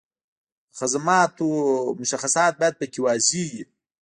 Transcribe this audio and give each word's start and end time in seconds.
د 0.73 0.73
خدماتو 0.79 1.47
مشخصات 1.99 2.53
باید 2.59 2.75
په 2.79 2.85
کې 2.91 2.99
واضح 3.05 3.41
وي. 3.53 3.63